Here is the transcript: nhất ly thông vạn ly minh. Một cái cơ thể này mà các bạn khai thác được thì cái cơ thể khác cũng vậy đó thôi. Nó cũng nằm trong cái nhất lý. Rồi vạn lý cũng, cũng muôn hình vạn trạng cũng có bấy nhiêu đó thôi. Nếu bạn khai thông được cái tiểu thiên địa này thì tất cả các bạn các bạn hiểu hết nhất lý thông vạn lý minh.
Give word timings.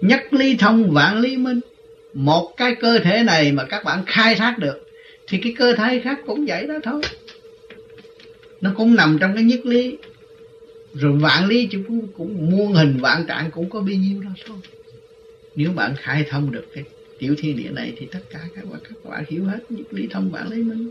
nhất 0.00 0.32
ly 0.32 0.56
thông 0.58 0.90
vạn 0.90 1.20
ly 1.20 1.36
minh. 1.36 1.60
Một 2.14 2.54
cái 2.56 2.74
cơ 2.74 2.98
thể 2.98 3.22
này 3.22 3.52
mà 3.52 3.64
các 3.64 3.84
bạn 3.84 4.04
khai 4.06 4.34
thác 4.34 4.58
được 4.58 4.86
thì 5.26 5.38
cái 5.38 5.54
cơ 5.58 5.74
thể 5.76 6.00
khác 6.04 6.18
cũng 6.26 6.46
vậy 6.46 6.66
đó 6.66 6.74
thôi. 6.82 7.02
Nó 8.60 8.72
cũng 8.76 8.94
nằm 8.94 9.18
trong 9.20 9.34
cái 9.34 9.44
nhất 9.44 9.66
lý. 9.66 9.96
Rồi 10.94 11.12
vạn 11.12 11.46
lý 11.46 11.68
cũng, 11.72 12.06
cũng 12.16 12.50
muôn 12.50 12.72
hình 12.72 12.98
vạn 13.00 13.26
trạng 13.26 13.50
cũng 13.50 13.70
có 13.70 13.80
bấy 13.80 13.96
nhiêu 13.96 14.20
đó 14.20 14.30
thôi. 14.46 14.56
Nếu 15.56 15.70
bạn 15.70 15.94
khai 15.96 16.24
thông 16.30 16.52
được 16.52 16.66
cái 16.74 16.84
tiểu 17.18 17.34
thiên 17.38 17.56
địa 17.56 17.70
này 17.70 17.92
thì 17.98 18.06
tất 18.06 18.20
cả 18.30 18.38
các 18.54 18.64
bạn 18.70 18.80
các 18.84 19.10
bạn 19.10 19.24
hiểu 19.28 19.44
hết 19.44 19.58
nhất 19.68 19.86
lý 19.90 20.06
thông 20.10 20.30
vạn 20.30 20.50
lý 20.50 20.62
minh. 20.62 20.90